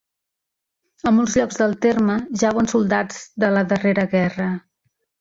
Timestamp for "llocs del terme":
1.41-2.17